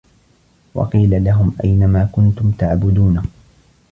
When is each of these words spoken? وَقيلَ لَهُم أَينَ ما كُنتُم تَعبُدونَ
وَقيلَ 0.75 1.23
لَهُم 1.23 1.51
أَينَ 1.63 1.87
ما 1.89 2.09
كُنتُم 2.13 2.51
تَعبُدونَ 2.51 3.23